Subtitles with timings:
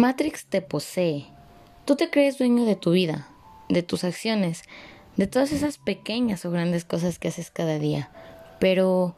[0.00, 1.26] Matrix te posee.
[1.84, 3.28] Tú te crees dueño de tu vida,
[3.68, 4.62] de tus acciones,
[5.16, 8.10] de todas esas pequeñas o grandes cosas que haces cada día.
[8.60, 9.14] Pero,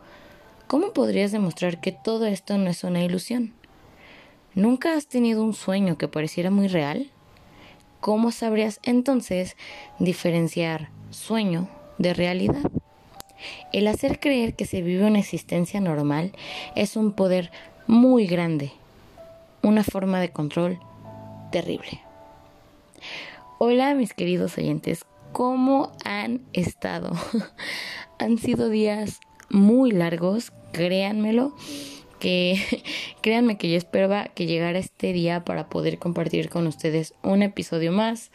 [0.67, 3.55] ¿cómo podrías demostrar que todo esto no es una ilusión?
[4.57, 7.13] ¿Nunca has tenido un sueño que pareciera muy real?
[8.01, 9.57] ¿Cómo sabrías entonces
[10.01, 12.73] diferenciar sueño de realidad?
[13.73, 16.33] El hacer creer que se vive una existencia normal
[16.75, 17.53] es un poder
[17.87, 18.73] muy grande,
[19.63, 20.79] una forma de control
[21.51, 22.03] terrible.
[23.59, 27.13] Hola mis queridos oyentes, ¿cómo han estado?
[28.19, 31.55] han sido días muy largos, créanmelo,
[32.19, 32.61] que
[33.23, 37.93] créanme que yo esperaba que llegara este día para poder compartir con ustedes un episodio
[37.93, 38.31] más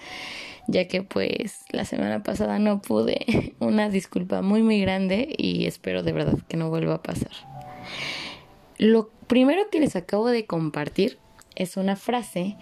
[0.67, 3.53] ya que pues la semana pasada no pude.
[3.59, 7.31] Una disculpa muy muy grande y espero de verdad que no vuelva a pasar.
[8.77, 11.17] Lo primero que les acabo de compartir
[11.55, 12.55] es una frase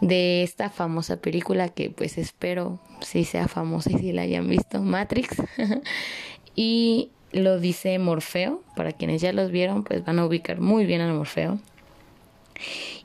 [0.00, 4.80] de esta famosa película que pues espero si sea famosa y si la hayan visto,
[4.80, 5.36] Matrix.
[6.56, 11.00] y lo dice Morfeo, para quienes ya los vieron pues van a ubicar muy bien
[11.00, 11.58] a Morfeo.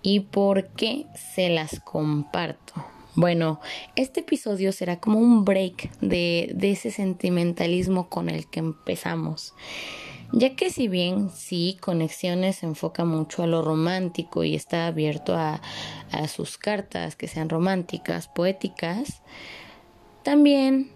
[0.02, 2.73] ¿Y por qué se las comparto?
[3.16, 3.59] Bueno,
[3.95, 9.55] este episodio será como un break de, ese sentimentalismo con el que empezamos.
[10.33, 15.36] Ya que si bien sí, Conexiones se enfoca mucho a lo romántico y está abierto
[15.36, 15.61] a,
[16.11, 19.22] a sus cartas que sean románticas, poéticas,
[20.23, 20.92] también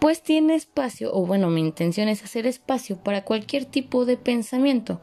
[0.00, 5.00] pues tiene espacio, o bueno, mi intención es hacer espacio para cualquier tipo de pensamiento.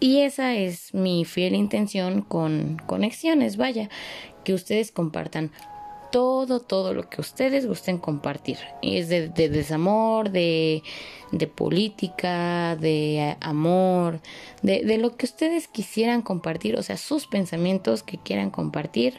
[0.00, 3.88] Y esa es mi fiel intención con conexiones, vaya,
[4.44, 5.50] que ustedes compartan
[6.14, 8.58] todo, todo lo que ustedes gusten compartir.
[8.80, 10.84] Y es de, desamor, de,
[11.32, 14.20] de, política, de amor,
[14.62, 19.14] de, de lo que ustedes quisieran compartir, o sea, sus pensamientos que quieran compartir,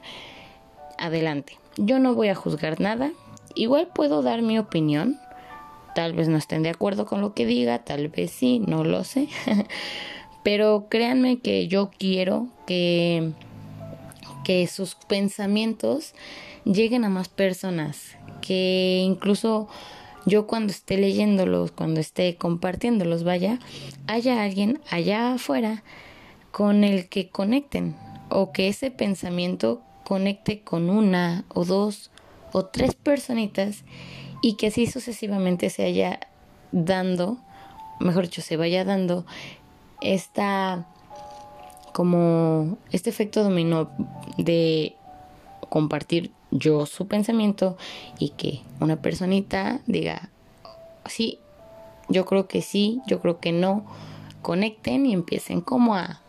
[0.97, 1.57] adelante.
[1.75, 3.11] Yo no voy a juzgar nada.
[3.55, 5.19] Igual puedo dar mi opinión.
[5.95, 9.03] Tal vez no estén de acuerdo con lo que diga, tal vez sí, no lo
[9.03, 9.27] sé.
[10.43, 13.33] Pero créanme que yo quiero que
[14.45, 16.13] que sus pensamientos
[16.65, 19.67] lleguen a más personas, que incluso
[20.27, 23.59] yo cuando esté leyéndolos, cuando esté compartiéndolos, vaya,
[24.05, 25.83] haya alguien allá afuera
[26.51, 27.95] con el que conecten
[28.29, 32.11] o que ese pensamiento conecte con una o dos
[32.51, 33.83] o tres personitas
[34.43, 36.19] y que así sucesivamente se haya
[36.71, 37.39] dando,
[37.99, 39.25] mejor dicho, se vaya dando
[40.01, 40.85] esta
[41.95, 43.89] como este efecto dominó
[44.37, 44.97] de
[45.69, 47.77] compartir yo su pensamiento
[48.19, 50.29] y que una personita diga,
[51.05, 51.39] sí,
[52.09, 53.85] yo creo que sí, yo creo que no,
[54.41, 56.19] conecten y empiecen como a,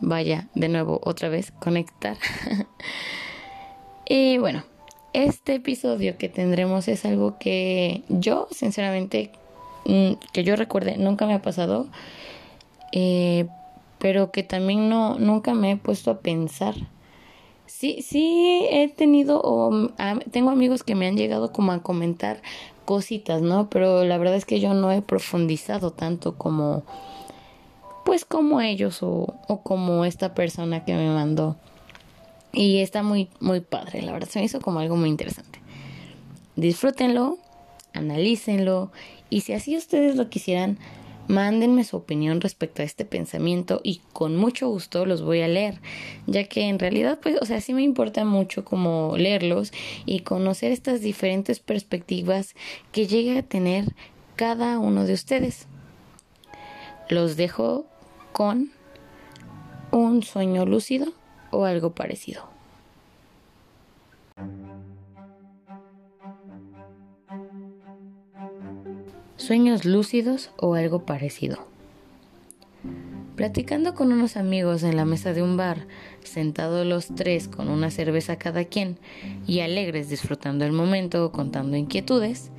[0.00, 2.16] vaya, de nuevo, otra vez, conectar.
[4.06, 4.64] y bueno,
[5.12, 9.32] este episodio que tendremos es algo que yo, sinceramente,
[9.84, 11.88] mm, que yo recuerde, nunca me ha pasado.
[12.92, 13.46] Eh,
[14.00, 16.74] pero que también no nunca me he puesto a pensar.
[17.66, 19.90] Sí, sí he tenido o
[20.32, 22.42] tengo amigos que me han llegado como a comentar
[22.84, 23.70] cositas, ¿no?
[23.70, 26.82] Pero la verdad es que yo no he profundizado tanto como
[28.04, 31.56] pues como ellos o, o como esta persona que me mandó.
[32.52, 35.60] Y está muy muy padre, la verdad se me hizo como algo muy interesante.
[36.56, 37.38] Disfrútenlo,
[37.92, 38.90] analícenlo
[39.28, 40.78] y si así ustedes lo quisieran
[41.30, 45.80] Mándenme su opinión respecto a este pensamiento y con mucho gusto los voy a leer,
[46.26, 49.72] ya que en realidad, pues, o sea, sí me importa mucho como leerlos
[50.06, 52.56] y conocer estas diferentes perspectivas
[52.90, 53.94] que llegue a tener
[54.34, 55.68] cada uno de ustedes.
[57.08, 57.86] Los dejo
[58.32, 58.72] con
[59.92, 61.12] un sueño lúcido
[61.52, 62.42] o algo parecido.
[69.40, 71.58] Sueños lúcidos o algo parecido.
[73.36, 75.86] Platicando con unos amigos en la mesa de un bar,
[76.22, 78.98] sentados los tres con una cerveza cada quien
[79.46, 82.50] y alegres disfrutando el momento o contando inquietudes,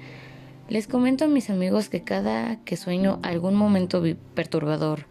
[0.70, 4.02] les comento a mis amigos que cada que sueño algún momento
[4.34, 5.06] perturbador,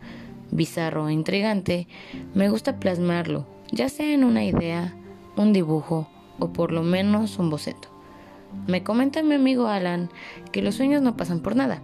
[0.51, 1.87] bizarro o intrigante,
[2.35, 4.95] me gusta plasmarlo, ya sea en una idea,
[5.37, 6.09] un dibujo
[6.41, 8.00] o por lo menos un boceto.
[8.67, 10.11] Me comenta mi amigo Alan
[10.53, 11.83] que los sueños no pasan por nada.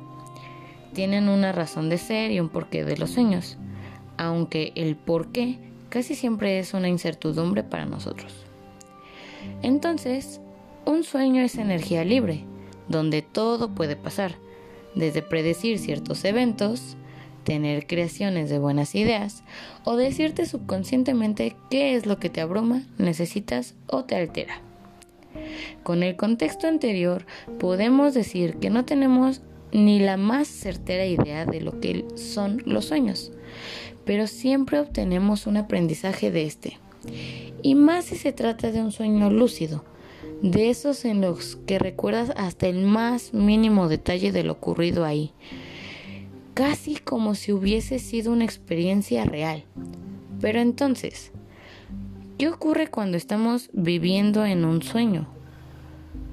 [0.92, 3.58] Tienen una razón de ser y un porqué de los sueños,
[4.16, 5.58] aunque el porqué
[5.88, 8.32] casi siempre es una incertidumbre para nosotros.
[9.62, 10.40] Entonces,
[10.84, 12.44] un sueño es energía libre,
[12.88, 14.36] donde todo puede pasar,
[14.94, 16.96] desde predecir ciertos eventos,
[17.44, 19.44] tener creaciones de buenas ideas
[19.84, 24.65] o decirte subconscientemente qué es lo que te abruma, necesitas o te altera.
[25.82, 27.26] Con el contexto anterior
[27.58, 29.42] podemos decir que no tenemos
[29.72, 33.32] ni la más certera idea de lo que son los sueños,
[34.04, 36.78] pero siempre obtenemos un aprendizaje de este.
[37.62, 39.84] Y más si se trata de un sueño lúcido,
[40.42, 45.32] de esos en los que recuerdas hasta el más mínimo detalle de lo ocurrido ahí,
[46.54, 49.64] casi como si hubiese sido una experiencia real.
[50.40, 51.32] Pero entonces,
[52.38, 55.26] ¿qué ocurre cuando estamos viviendo en un sueño?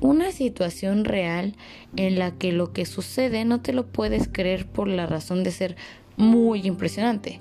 [0.01, 1.55] Una situación real
[1.95, 5.51] en la que lo que sucede no te lo puedes creer por la razón de
[5.51, 5.75] ser
[6.17, 7.39] muy impresionante.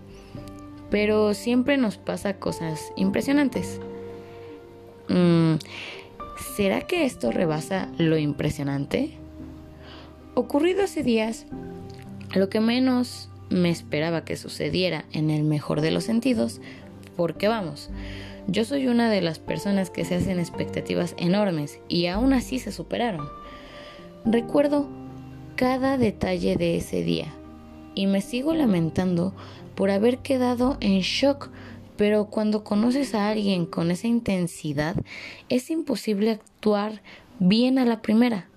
[0.90, 3.80] Pero siempre nos pasa cosas impresionantes.
[5.08, 5.54] Mm,
[6.56, 9.16] ¿Será que esto rebasa lo impresionante?
[10.34, 11.46] Ocurrido hace días,
[12.34, 16.60] lo que menos me esperaba que sucediera en el mejor de los sentidos,
[17.16, 17.90] porque vamos,
[18.46, 22.72] yo soy una de las personas que se hacen expectativas enormes y aún así se
[22.72, 23.26] superaron.
[24.24, 24.88] Recuerdo
[25.56, 27.32] cada detalle de ese día
[27.94, 29.34] y me sigo lamentando
[29.74, 31.50] por haber quedado en shock
[31.96, 34.96] pero cuando conoces a alguien con esa intensidad,
[35.48, 37.02] es imposible actuar
[37.38, 38.48] bien a la primera.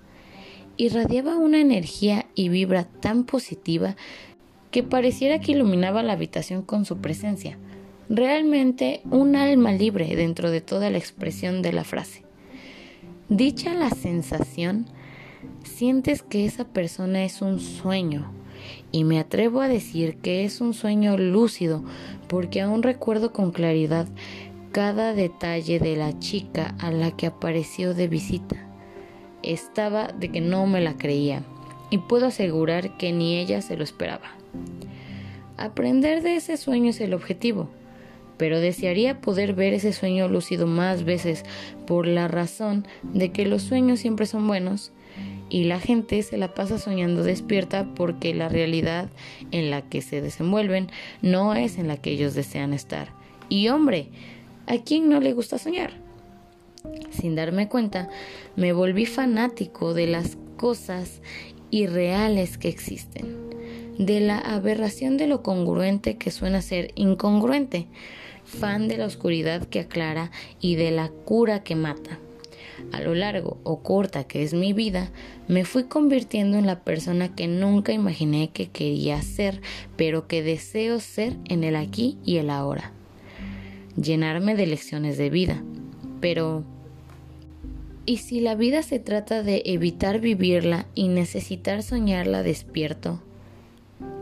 [0.77, 3.95] Irradiaba una energía y vibra tan positiva
[4.71, 7.57] que pareciera que iluminaba la habitación con su presencia.
[8.09, 12.23] Realmente un alma libre dentro de toda la expresión de la frase.
[13.29, 14.85] Dicha la sensación,
[15.63, 18.31] sientes que esa persona es un sueño,
[18.91, 21.83] y me atrevo a decir que es un sueño lúcido
[22.27, 24.07] porque aún recuerdo con claridad
[24.71, 28.57] cada detalle de la chica a la que apareció de visita.
[29.41, 31.43] Estaba de que no me la creía
[31.89, 34.29] y puedo asegurar que ni ella se lo esperaba.
[35.57, 37.69] Aprender de ese sueño es el objetivo,
[38.37, 41.43] pero desearía poder ver ese sueño lúcido más veces
[41.87, 44.91] por la razón de que los sueños siempre son buenos
[45.49, 49.09] y la gente se la pasa soñando despierta porque la realidad
[49.51, 50.89] en la que se desenvuelven
[51.21, 53.09] no es en la que ellos desean estar.
[53.47, 54.09] Y hombre,
[54.65, 55.91] ¿a quién no le gusta soñar?
[57.11, 58.09] Sin darme cuenta,
[58.55, 61.21] me volví fanático de las cosas
[61.69, 63.35] irreales que existen,
[63.97, 67.87] de la aberración de lo congruente que suena ser incongruente,
[68.45, 70.31] fan de la oscuridad que aclara
[70.61, 72.19] y de la cura que mata
[72.91, 75.11] a lo largo o corta que es mi vida,
[75.47, 79.61] me fui convirtiendo en la persona que nunca imaginé que quería ser,
[79.95, 82.91] pero que deseo ser en el aquí y el ahora.
[83.95, 85.63] Llenarme de lecciones de vida.
[86.19, 86.63] Pero,
[88.05, 93.21] ¿y si la vida se trata de evitar vivirla y necesitar soñarla despierto?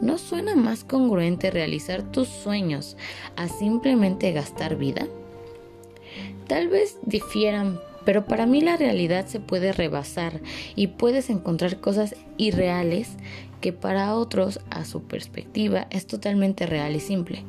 [0.02, 2.98] ¿No suena más congruente realizar tus sueños
[3.36, 5.08] a simplemente gastar vida?
[6.48, 10.42] Tal vez difieran pero para mí la realidad se puede rebasar
[10.76, 13.10] y puedes encontrar cosas irreales
[13.62, 17.44] que para otros, a su perspectiva, es totalmente real y simple.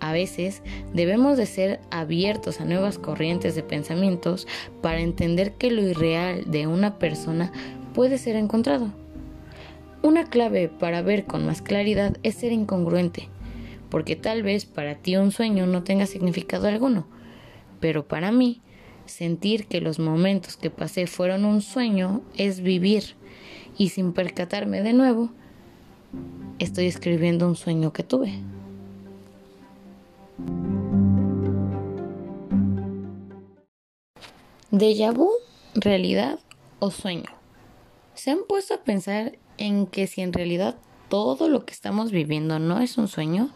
[0.00, 0.62] A veces
[0.92, 4.46] debemos de ser abiertos a nuevas corrientes de pensamientos
[4.80, 7.52] para entender que lo irreal de una persona
[7.94, 8.92] puede ser encontrado.
[10.02, 13.28] Una clave para ver con más claridad es ser incongruente,
[13.90, 17.06] porque tal vez para ti un sueño no tenga significado alguno,
[17.80, 18.62] pero para mí
[19.08, 23.14] Sentir que los momentos que pasé fueron un sueño es vivir
[23.78, 25.30] y sin percatarme de nuevo,
[26.58, 28.34] estoy escribiendo un sueño que tuve.
[34.70, 35.30] Déjà vu,
[35.74, 36.38] realidad
[36.78, 37.37] o sueño.
[38.18, 40.74] ¿Se han puesto a pensar en que si en realidad
[41.08, 43.50] todo lo que estamos viviendo no es un sueño?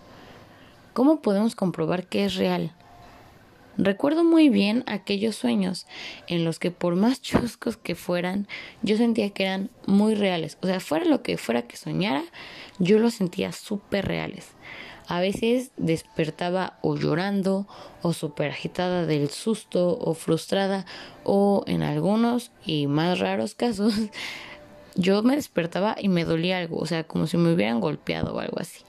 [0.92, 2.73] ¿Cómo podemos comprobar que es real?
[3.76, 5.88] Recuerdo muy bien aquellos sueños
[6.28, 8.47] en los que por más chuscos que fueran,
[8.83, 10.59] yo sentía que eran muy reales.
[10.62, 12.23] O sea, fuera lo que fuera que soñara,
[12.78, 14.47] yo los sentía súper reales.
[15.09, 17.66] A veces despertaba o llorando
[18.00, 20.87] o súper agitada del susto o frustrada
[21.25, 23.95] o en algunos y más raros casos
[24.94, 28.40] yo me despertaba y me dolía algo, o sea, como si me hubieran golpeado o
[28.40, 28.80] algo así.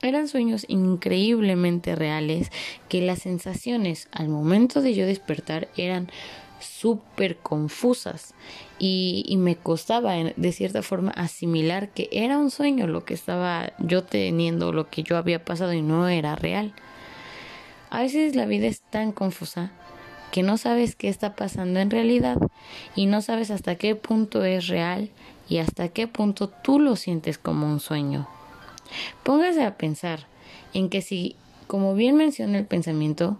[0.00, 2.50] Eran sueños increíblemente reales
[2.88, 6.10] que las sensaciones al momento de yo despertar eran
[6.58, 8.34] súper confusas
[8.78, 13.72] y, y, me costaba de cierta forma asimilar que era un sueño lo que estaba
[13.78, 16.72] yo teniendo, lo que yo había pasado y no era real.
[17.90, 19.70] A veces la vida es tan confusa
[20.32, 22.38] que no sabes qué está pasando en realidad
[22.96, 25.10] y no sabes hasta qué punto es real
[25.48, 28.28] y hasta qué punto tú lo sientes como un sueño.
[29.22, 30.26] Póngase a pensar
[30.74, 33.38] en que si, como bien menciona el pensamiento,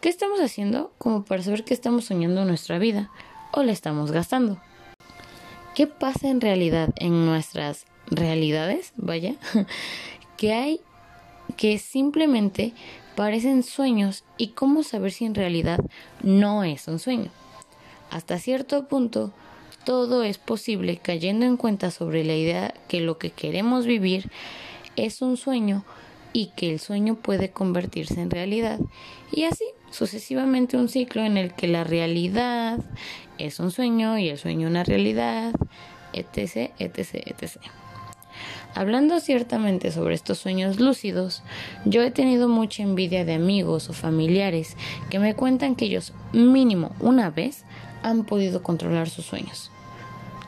[0.00, 3.10] ¿qué estamos haciendo como para saber que estamos soñando nuestra vida
[3.52, 4.58] o la estamos gastando?
[5.74, 8.92] ¿Qué pasa en realidad en nuestras realidades?
[8.96, 9.34] Vaya,
[10.36, 10.80] que hay
[11.56, 12.74] que simplemente
[13.16, 15.80] parecen sueños y cómo saber si en realidad
[16.22, 17.30] no es un sueño.
[18.10, 19.32] Hasta cierto punto,
[19.88, 24.30] todo es posible cayendo en cuenta sobre la idea que lo que queremos vivir
[24.96, 25.82] es un sueño
[26.34, 28.78] y que el sueño puede convertirse en realidad
[29.32, 32.80] y así sucesivamente un ciclo en el que la realidad
[33.38, 35.54] es un sueño y el sueño una realidad,
[36.12, 37.56] etc, etc, etc.
[38.74, 41.42] Hablando ciertamente sobre estos sueños lúcidos,
[41.86, 44.76] yo he tenido mucha envidia de amigos o familiares
[45.08, 47.64] que me cuentan que ellos mínimo una vez
[48.02, 49.70] han podido controlar sus sueños.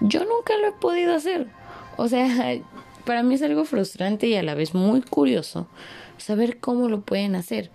[0.01, 1.49] Yo nunca lo he podido hacer.
[1.97, 2.61] O sea,
[3.05, 5.67] para mí es algo frustrante y a la vez muy curioso
[6.17, 7.71] saber cómo lo pueden hacer.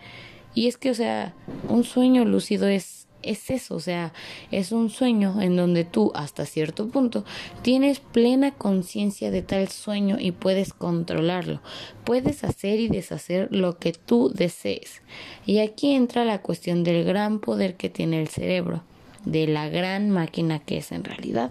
[0.53, 1.33] Y es que, o sea,
[1.67, 4.13] un sueño lúcido es es eso, o sea,
[4.51, 7.25] es un sueño en donde tú hasta cierto punto
[7.61, 11.61] tienes plena conciencia de tal sueño y puedes controlarlo,
[12.03, 15.01] puedes hacer y deshacer lo que tú desees.
[15.45, 18.83] Y aquí entra la cuestión del gran poder que tiene el cerebro,
[19.25, 21.49] de la gran máquina que es en realidad.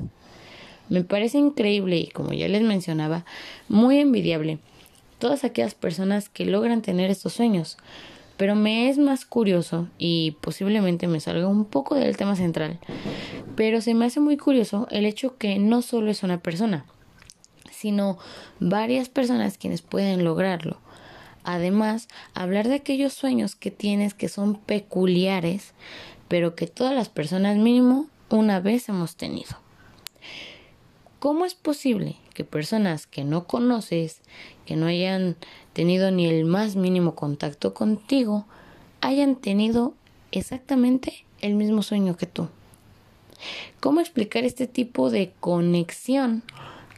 [0.89, 3.25] Me parece increíble y como ya les mencionaba,
[3.69, 4.59] muy envidiable
[5.19, 7.79] todas aquellas personas que logran tener estos sueños,
[8.37, 12.79] pero me es más curioso y posiblemente me salga un poco del tema central,
[13.57, 16.85] pero se me hace muy curioso el hecho que no solo es una persona,
[17.71, 18.19] sino
[18.61, 20.79] varias personas quienes pueden lograrlo.
[21.45, 25.75] Además, hablar de aquellos sueños que tienes que son peculiares,
[26.29, 29.64] pero que todas las personas mínimo una vez hemos tenido.
[31.25, 34.21] ¿Cómo es posible que personas que no conoces,
[34.67, 35.37] que no hayan
[35.73, 38.45] tenido ni el más mínimo contacto contigo,
[39.01, 39.95] hayan tenido
[40.33, 42.49] exactamente el mismo sueño que tú?
[43.81, 46.43] ¿Cómo explicar este tipo de conexión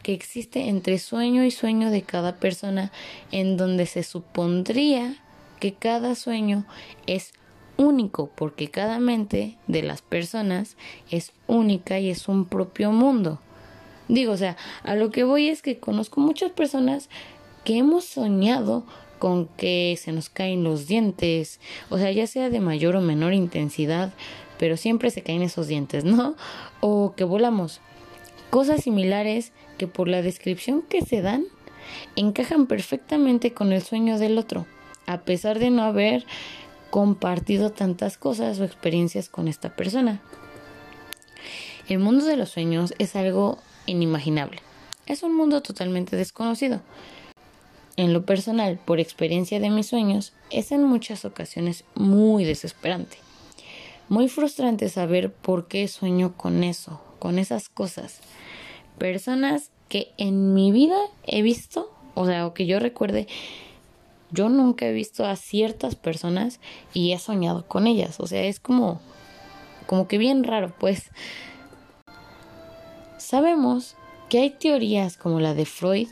[0.02, 2.90] que existe entre sueño y sueño de cada persona
[3.30, 5.22] en donde se supondría
[5.60, 6.66] que cada sueño
[7.06, 7.32] es
[7.76, 10.76] único porque cada mente de las personas
[11.12, 13.38] es única y es un propio mundo?
[14.08, 17.08] Digo, o sea, a lo que voy es que conozco muchas personas
[17.64, 18.84] que hemos soñado
[19.18, 21.60] con que se nos caen los dientes,
[21.90, 24.12] o sea, ya sea de mayor o menor intensidad,
[24.58, 26.36] pero siempre se caen esos dientes, ¿no?
[26.80, 27.80] O que volamos.
[28.50, 31.44] Cosas similares que por la descripción que se dan
[32.14, 34.66] encajan perfectamente con el sueño del otro,
[35.06, 36.24] a pesar de no haber
[36.90, 40.20] compartido tantas cosas o experiencias con esta persona.
[41.88, 44.60] El mundo de los sueños es algo inimaginable.
[45.06, 46.80] Es un mundo totalmente desconocido.
[47.96, 53.16] En lo personal, por experiencia de mis sueños, es en muchas ocasiones muy desesperante.
[54.08, 58.20] Muy frustrante saber por qué sueño con eso, con esas cosas.
[58.98, 63.26] Personas que en mi vida he visto, o sea, o que yo recuerde,
[64.30, 66.60] yo nunca he visto a ciertas personas
[66.92, 68.20] y he soñado con ellas.
[68.20, 69.00] O sea, es como,
[69.86, 71.10] como que bien raro, pues.
[73.26, 73.96] Sabemos
[74.28, 76.06] que hay teorías como la de Freud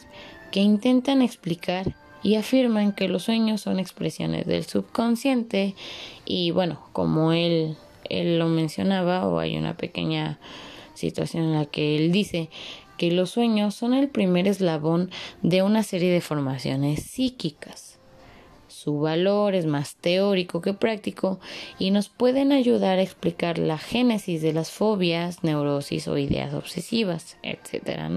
[0.51, 1.95] que intentan explicar
[2.25, 5.77] y afirman que los sueños son expresiones del subconsciente
[6.25, 7.77] y bueno, como él,
[8.11, 10.41] él lo mencionaba o hay una pequeña
[10.95, 12.51] situación en la que él dice
[12.99, 17.94] que los sueños son el primer eslabón de una serie de formaciones psíquicas.
[18.85, 21.41] Su valor es más teórico que práctico
[21.79, 27.39] y nos pueden ayudar a explicar la génesis de las fobias, neurosis o ideas obsesivas,
[27.43, 28.11] etcétera.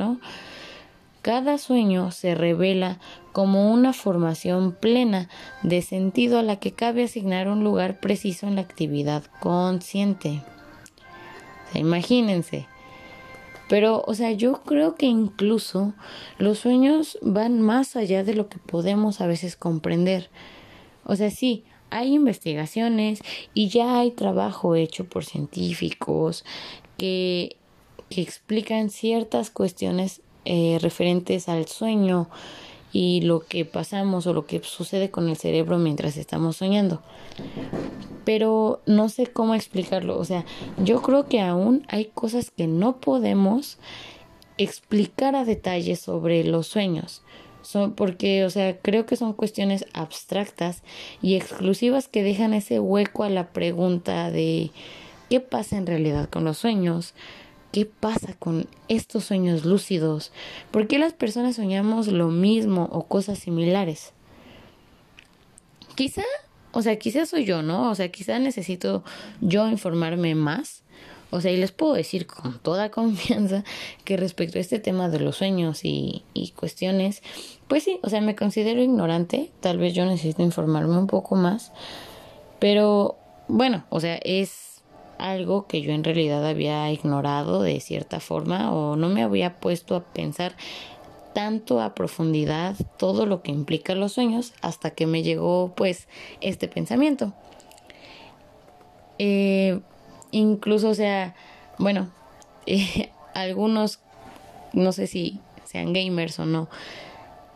[1.22, 3.00] Cada sueño se revela
[3.32, 5.30] como una formación plena
[5.64, 10.42] de sentido a la que cabe asignar un lugar preciso en la actividad consciente.
[11.74, 12.68] imagínense.
[13.70, 15.94] Pero, o sea, yo creo que incluso
[16.38, 20.30] los sueños van más allá de lo que podemos a veces comprender.
[21.04, 23.22] O sea, sí, hay investigaciones
[23.54, 26.46] y ya hay trabajo hecho por científicos
[26.98, 27.58] que,
[28.10, 32.30] que explican ciertas cuestiones eh, referentes al sueño
[32.94, 37.02] y lo que pasamos o lo que sucede con el cerebro mientras estamos soñando.
[38.28, 40.20] Pero no sé cómo explicarlo.
[40.20, 40.44] O sea,
[40.84, 43.78] yo creo que aún hay cosas que no podemos
[44.58, 47.22] explicar a detalle sobre los sueños
[47.96, 50.84] porque, o sea, creo que son cuestiones abstractas
[51.22, 54.72] y exclusivas que dejan ese hueco a la pregunta de
[55.30, 57.14] qué pasa en realidad con los sueños,
[57.70, 60.32] ¿Qué pasa con estos sueños lúcidos?
[60.72, 64.14] ¿Por qué las personas soñamos lo mismo o cosas similares?
[65.96, 66.24] Quizá,
[66.78, 67.90] o sea, quizá soy yo, ¿no?
[67.90, 69.04] O sea, quizá necesito
[69.42, 70.84] yo informarme más.
[71.32, 73.64] O sea, y les puedo decir con toda confianza
[74.06, 77.24] que respecto a este tema de los sueños y, y cuestiones,
[77.68, 79.50] pues sí, o sea, me considero ignorante.
[79.60, 81.72] Tal vez yo necesito informarme un poco más.
[82.60, 83.18] Pero
[83.48, 84.84] bueno, o sea, es
[85.18, 89.96] algo que yo en realidad había ignorado de cierta forma o no me había puesto
[89.96, 90.56] a pensar
[91.38, 96.08] tanto a profundidad todo lo que implica los sueños hasta que me llegó pues
[96.42, 97.32] este pensamiento.
[99.20, 99.80] Eh,
[100.32, 101.36] incluso, o sea,
[101.78, 102.10] bueno,
[102.66, 104.00] eh, algunos,
[104.74, 106.70] no sé si sean gamers o no,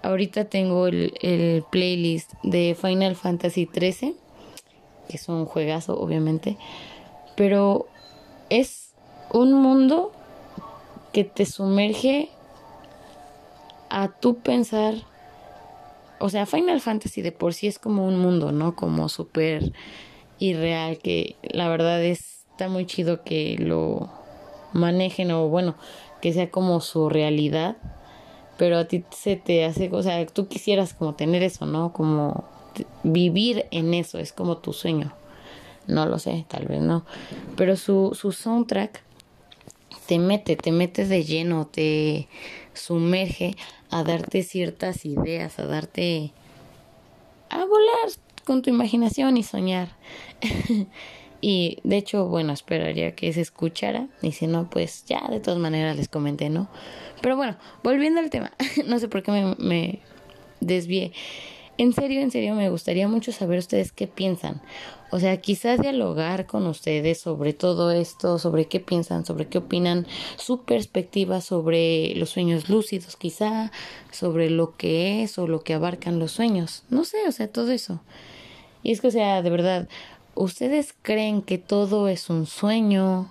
[0.03, 4.15] ahorita tengo el, el playlist de Final Fantasy XIII,
[5.09, 6.55] que es un juegazo obviamente,
[7.35, 7.87] pero
[8.51, 8.93] es
[9.33, 10.11] un mundo
[11.13, 12.29] que te sumerge
[13.91, 14.95] a tu pensar,
[16.19, 18.73] o sea, Final Fantasy de por sí es como un mundo, ¿no?
[18.73, 19.73] Como súper
[20.39, 24.09] irreal, que la verdad está muy chido que lo
[24.71, 25.75] manejen o bueno,
[26.21, 27.75] que sea como su realidad,
[28.57, 31.91] pero a ti se te hace, o sea, tú quisieras como tener eso, ¿no?
[31.91, 32.45] Como
[33.03, 35.13] vivir en eso, es como tu sueño.
[35.87, 37.03] No lo sé, tal vez no.
[37.57, 39.03] Pero su, su soundtrack
[40.05, 42.29] te mete, te mete de lleno, te
[42.73, 43.55] sumerge
[43.91, 46.31] a darte ciertas ideas, a darte
[47.49, 48.09] a volar
[48.45, 49.89] con tu imaginación y soñar.
[51.41, 54.07] y de hecho, bueno, esperaría que se escuchara.
[54.21, 56.69] Y si no, pues ya de todas maneras les comenté, ¿no?
[57.21, 58.51] Pero bueno, volviendo al tema,
[58.87, 59.99] no sé por qué me, me
[60.61, 61.11] desvié.
[61.77, 64.61] En serio, en serio, me gustaría mucho saber ustedes qué piensan.
[65.09, 70.05] O sea, quizás dialogar con ustedes sobre todo esto, sobre qué piensan, sobre qué opinan,
[70.37, 73.71] su perspectiva sobre los sueños lúcidos, quizá,
[74.11, 76.83] sobre lo que es o lo que abarcan los sueños.
[76.89, 78.01] No sé, o sea, todo eso.
[78.83, 79.89] Y es que, o sea, de verdad,
[80.35, 83.29] ¿ustedes creen que todo es un sueño?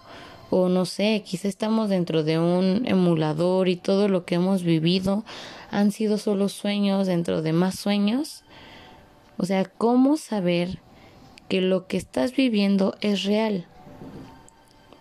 [0.50, 5.24] O no sé, quizá estamos dentro de un emulador y todo lo que hemos vivido
[5.70, 8.42] han sido solo sueños dentro de más sueños.
[9.38, 10.80] O sea, ¿cómo saber
[11.48, 13.66] que lo que estás viviendo es real?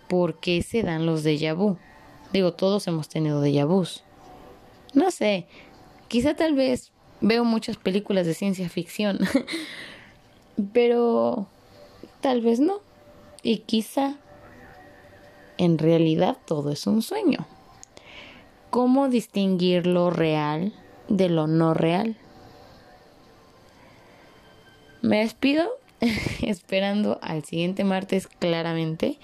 [0.07, 1.77] ¿Por qué se dan los déjà vu?
[2.31, 4.03] Digo, todos hemos tenido déjà vus.
[4.93, 5.47] No sé,
[6.07, 9.19] quizá tal vez veo muchas películas de ciencia ficción,
[10.73, 11.47] pero
[12.21, 12.81] tal vez no.
[13.41, 14.15] Y quizá
[15.59, 17.45] en realidad todo es un sueño
[18.69, 20.73] cómo distinguir lo real
[21.07, 22.15] de lo no real.
[25.01, 25.69] Me despido
[26.41, 29.17] esperando al siguiente martes claramente.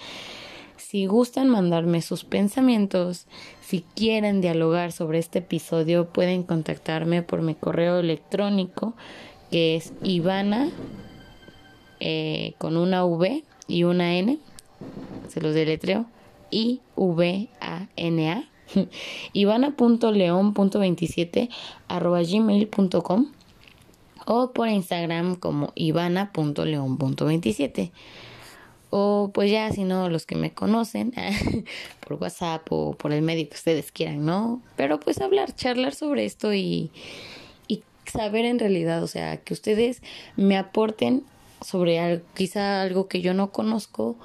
[0.77, 3.27] Si gustan mandarme sus pensamientos,
[3.61, 8.95] si quieren dialogar sobre este episodio, pueden contactarme por mi correo electrónico
[9.51, 10.69] que es Ivana
[11.99, 14.39] eh, con una V y una N.
[15.29, 16.05] Se los deletreo.
[16.51, 18.43] I-V-A-N-A
[19.33, 21.49] ivana.león.27
[21.87, 23.31] arroba gmail.com
[24.25, 27.91] o por Instagram como ivana.león.27
[28.89, 31.13] o pues ya si no los que me conocen
[32.07, 34.61] por WhatsApp o por el medio que ustedes quieran, ¿no?
[34.77, 36.91] Pero pues hablar, charlar sobre esto y,
[37.67, 40.01] y saber en realidad, o sea, que ustedes
[40.37, 41.23] me aporten
[41.61, 44.17] sobre quizá algo que yo no conozco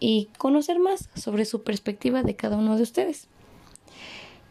[0.00, 3.28] y conocer más sobre su perspectiva de cada uno de ustedes.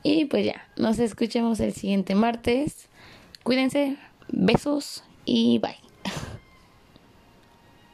[0.03, 2.87] Y pues ya, nos escuchamos el siguiente martes.
[3.43, 3.97] Cuídense,
[4.29, 5.75] besos y bye.